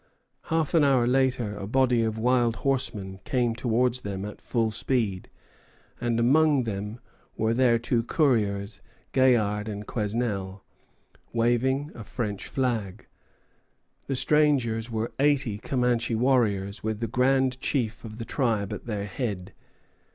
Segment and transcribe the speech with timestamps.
[0.45, 5.29] Half an hour later a body of wild horsemen came towards them at full speed,
[5.99, 6.99] and among them
[7.37, 8.81] were their two couriers,
[9.13, 10.63] Gaillard and Quesnel,
[11.33, 13.05] waving a French flag.
[14.07, 19.05] The strangers were eighty Comanche warriors, with the grand chief of the tribe at their
[19.05, 19.53] head.